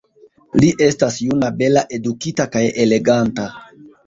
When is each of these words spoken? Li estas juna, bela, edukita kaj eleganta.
Li 0.63 0.69
estas 0.85 1.17
juna, 1.25 1.49
bela, 1.59 1.83
edukita 1.99 2.49
kaj 2.57 2.63
eleganta. 2.87 3.49